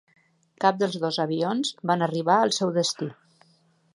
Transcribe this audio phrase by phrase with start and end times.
[0.63, 3.13] Cap dels dos avions van arribar al seu destí.